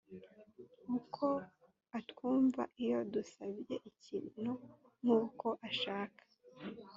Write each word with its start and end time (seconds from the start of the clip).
uko 0.97 1.25
atwumva 1.99 2.61
iyo 2.83 2.99
dusabye 3.13 3.75
ikintu 3.89 4.51
nk 5.01 5.09
uko 5.21 5.47
ashaka 5.69 6.23